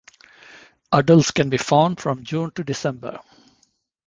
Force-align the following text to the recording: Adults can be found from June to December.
Adults 0.93 1.29
can 1.29 1.51
be 1.51 1.57
found 1.59 2.01
from 2.01 2.23
June 2.23 2.49
to 2.53 2.63
December. 2.63 3.19